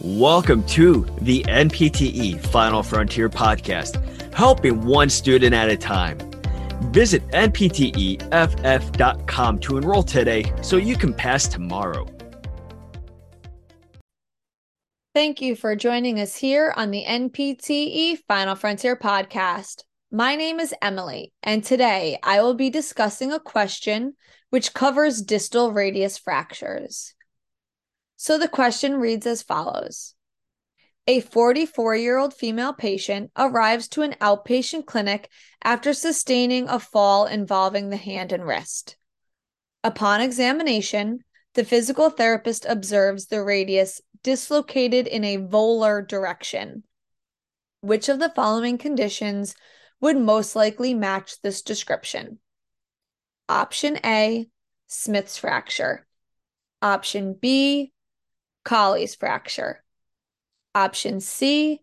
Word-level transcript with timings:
Welcome 0.00 0.62
to 0.66 1.04
the 1.22 1.42
NPTE 1.48 2.38
Final 2.38 2.84
Frontier 2.84 3.28
podcast, 3.28 4.32
helping 4.32 4.84
one 4.84 5.10
student 5.10 5.52
at 5.56 5.68
a 5.70 5.76
time. 5.76 6.18
Visit 6.92 7.26
npteff.com 7.30 8.18
to 9.58 9.76
enroll 9.76 10.04
today 10.04 10.52
so 10.62 10.76
you 10.76 10.96
can 10.96 11.12
pass 11.12 11.48
tomorrow. 11.48 12.06
Thank 15.16 15.42
you 15.42 15.56
for 15.56 15.74
joining 15.74 16.20
us 16.20 16.36
here 16.36 16.72
on 16.76 16.92
the 16.92 17.04
NPTE 17.04 18.18
Final 18.28 18.54
Frontier 18.54 18.94
podcast. 18.94 19.82
My 20.12 20.36
name 20.36 20.60
is 20.60 20.72
Emily, 20.80 21.32
and 21.42 21.64
today 21.64 22.20
I 22.22 22.40
will 22.42 22.54
be 22.54 22.70
discussing 22.70 23.32
a 23.32 23.40
question 23.40 24.14
which 24.50 24.74
covers 24.74 25.20
distal 25.20 25.72
radius 25.72 26.18
fractures. 26.18 27.14
So 28.20 28.36
the 28.36 28.48
question 28.48 28.96
reads 28.96 29.26
as 29.28 29.42
follows 29.42 30.16
A 31.06 31.20
44 31.20 31.94
year 31.94 32.18
old 32.18 32.34
female 32.34 32.72
patient 32.72 33.30
arrives 33.36 33.86
to 33.90 34.02
an 34.02 34.14
outpatient 34.20 34.86
clinic 34.86 35.30
after 35.62 35.92
sustaining 35.92 36.68
a 36.68 36.80
fall 36.80 37.26
involving 37.26 37.90
the 37.90 37.96
hand 37.96 38.32
and 38.32 38.44
wrist. 38.44 38.96
Upon 39.84 40.20
examination, 40.20 41.20
the 41.54 41.64
physical 41.64 42.10
therapist 42.10 42.66
observes 42.68 43.26
the 43.26 43.42
radius 43.42 44.00
dislocated 44.24 45.06
in 45.06 45.22
a 45.22 45.38
volar 45.38 46.06
direction. 46.06 46.82
Which 47.82 48.08
of 48.08 48.18
the 48.18 48.32
following 48.34 48.78
conditions 48.78 49.54
would 50.00 50.16
most 50.16 50.56
likely 50.56 50.92
match 50.92 51.40
this 51.42 51.62
description? 51.62 52.40
Option 53.48 53.96
A, 54.04 54.48
Smith's 54.88 55.38
fracture. 55.38 56.04
Option 56.82 57.34
B, 57.34 57.92
Colles 58.64 59.14
fracture. 59.14 59.82
Option 60.74 61.20
C, 61.20 61.82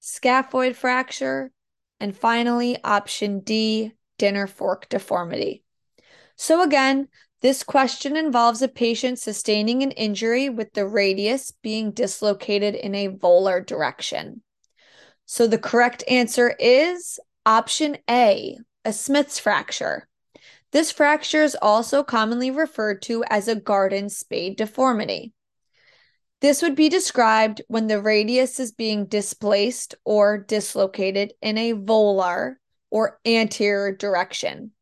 scaphoid 0.00 0.74
fracture. 0.76 1.52
And 2.00 2.16
finally, 2.16 2.78
option 2.82 3.40
D, 3.40 3.92
dinner 4.18 4.46
fork 4.46 4.88
deformity. 4.88 5.64
So, 6.36 6.62
again, 6.62 7.08
this 7.40 7.62
question 7.62 8.16
involves 8.16 8.62
a 8.62 8.68
patient 8.68 9.18
sustaining 9.18 9.82
an 9.82 9.90
injury 9.92 10.48
with 10.48 10.72
the 10.72 10.86
radius 10.86 11.52
being 11.62 11.90
dislocated 11.90 12.74
in 12.74 12.94
a 12.94 13.08
volar 13.08 13.64
direction. 13.64 14.42
So, 15.26 15.46
the 15.46 15.58
correct 15.58 16.04
answer 16.08 16.54
is 16.58 17.18
option 17.44 17.98
A, 18.08 18.58
a 18.84 18.92
Smith's 18.92 19.38
fracture. 19.38 20.08
This 20.72 20.90
fracture 20.90 21.42
is 21.42 21.56
also 21.60 22.02
commonly 22.02 22.50
referred 22.50 23.02
to 23.02 23.24
as 23.28 23.46
a 23.46 23.54
garden 23.54 24.08
spade 24.08 24.56
deformity. 24.56 25.32
This 26.42 26.60
would 26.60 26.74
be 26.74 26.88
described 26.88 27.62
when 27.68 27.86
the 27.86 28.02
radius 28.02 28.58
is 28.58 28.72
being 28.72 29.06
displaced 29.06 29.94
or 30.04 30.38
dislocated 30.38 31.34
in 31.40 31.56
a 31.56 31.72
volar 31.72 32.56
or 32.90 33.20
anterior 33.24 33.94
direction. 33.94 34.72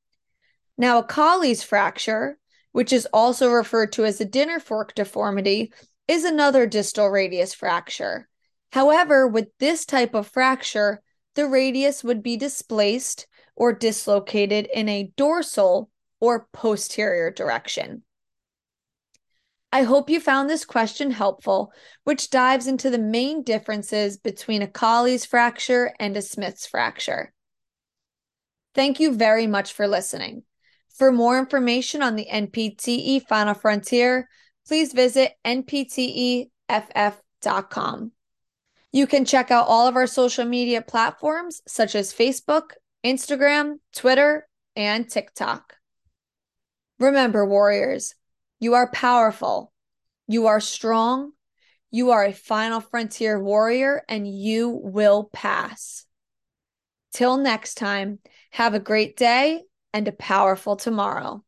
Now, 0.78 1.00
a 1.00 1.04
Colles 1.04 1.62
fracture, 1.62 2.38
which 2.72 2.94
is 2.94 3.06
also 3.12 3.50
referred 3.50 3.92
to 3.92 4.06
as 4.06 4.22
a 4.22 4.24
dinner 4.24 4.58
fork 4.58 4.94
deformity, 4.94 5.74
is 6.08 6.24
another 6.24 6.66
distal 6.66 7.10
radius 7.10 7.52
fracture. 7.52 8.26
However, 8.72 9.28
with 9.28 9.48
this 9.58 9.84
type 9.84 10.14
of 10.14 10.28
fracture, 10.28 11.02
the 11.34 11.46
radius 11.46 12.02
would 12.02 12.22
be 12.22 12.38
displaced 12.38 13.26
or 13.54 13.74
dislocated 13.74 14.66
in 14.72 14.88
a 14.88 15.12
dorsal 15.14 15.90
or 16.20 16.48
posterior 16.54 17.30
direction. 17.30 18.02
I 19.72 19.84
hope 19.84 20.10
you 20.10 20.18
found 20.18 20.50
this 20.50 20.64
question 20.64 21.12
helpful, 21.12 21.72
which 22.04 22.30
dives 22.30 22.66
into 22.66 22.90
the 22.90 22.98
main 22.98 23.44
differences 23.44 24.16
between 24.16 24.62
a 24.62 24.66
Colles 24.66 25.24
fracture 25.24 25.92
and 26.00 26.16
a 26.16 26.22
Smith's 26.22 26.66
fracture. 26.66 27.32
Thank 28.74 28.98
you 28.98 29.14
very 29.14 29.46
much 29.46 29.72
for 29.72 29.86
listening. 29.86 30.42
For 30.96 31.12
more 31.12 31.38
information 31.38 32.02
on 32.02 32.16
the 32.16 32.26
NPTE 32.30 33.26
Final 33.28 33.54
Frontier, 33.54 34.28
please 34.66 34.92
visit 34.92 35.32
npteff.com. 35.44 36.50
You 38.92 39.06
can 39.06 39.24
check 39.24 39.52
out 39.52 39.68
all 39.68 39.86
of 39.86 39.94
our 39.94 40.08
social 40.08 40.44
media 40.44 40.82
platforms 40.82 41.62
such 41.66 41.94
as 41.94 42.12
Facebook, 42.12 42.72
Instagram, 43.04 43.76
Twitter, 43.94 44.48
and 44.74 45.08
TikTok. 45.08 45.76
Remember, 46.98 47.46
warriors, 47.46 48.14
you 48.60 48.74
are 48.74 48.90
powerful. 48.90 49.72
You 50.28 50.46
are 50.46 50.60
strong. 50.60 51.32
You 51.90 52.12
are 52.12 52.24
a 52.24 52.32
final 52.32 52.80
frontier 52.80 53.42
warrior 53.42 54.04
and 54.08 54.28
you 54.28 54.68
will 54.68 55.28
pass. 55.32 56.04
Till 57.12 57.38
next 57.38 57.74
time, 57.74 58.20
have 58.52 58.74
a 58.74 58.78
great 58.78 59.16
day 59.16 59.62
and 59.92 60.06
a 60.06 60.12
powerful 60.12 60.76
tomorrow. 60.76 61.42